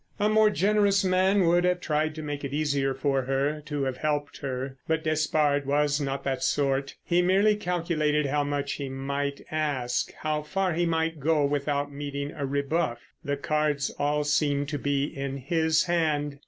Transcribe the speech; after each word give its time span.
A 0.19 0.29
more 0.29 0.49
generous 0.49 1.03
man 1.03 1.45
would 1.45 1.63
have 1.63 1.79
tried 1.79 2.15
to 2.15 2.23
make 2.23 2.43
it 2.43 2.53
easier 2.55 2.95
for 2.95 3.21
her, 3.21 3.61
to 3.67 3.83
have 3.83 3.97
helped 3.97 4.37
her. 4.39 4.77
But 4.87 5.03
Despard 5.03 5.67
was 5.67 6.01
not 6.01 6.23
that 6.23 6.41
sort. 6.41 6.95
He 7.05 7.21
merely 7.21 7.55
calculated 7.55 8.25
how 8.25 8.43
much 8.43 8.71
he 8.73 8.89
might 8.89 9.41
ask, 9.51 10.11
how 10.21 10.41
far 10.41 10.73
he 10.73 10.87
might 10.87 11.19
go 11.19 11.45
without 11.45 11.91
meeting 11.91 12.31
a 12.31 12.47
rebuff. 12.47 12.97
The 13.23 13.37
cards 13.37 13.91
all 13.99 14.23
seemed 14.23 14.69
to 14.69 14.79
be 14.79 15.03
in 15.03 15.37
his 15.37 15.83
hand. 15.83 16.39